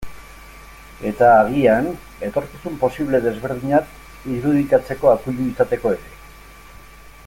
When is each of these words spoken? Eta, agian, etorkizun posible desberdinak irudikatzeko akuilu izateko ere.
Eta, 1.09 1.27
agian, 1.41 1.89
etorkizun 2.29 2.79
posible 2.85 3.21
desberdinak 3.27 3.95
irudikatzeko 4.37 5.13
akuilu 5.17 5.47
izateko 5.53 5.97
ere. 5.99 6.19